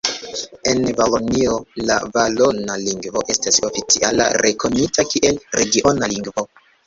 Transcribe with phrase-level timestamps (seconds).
[0.69, 1.57] En Valonio
[1.89, 6.47] la valona lingvo estas oficiala rekonita kiel regiona lingvo.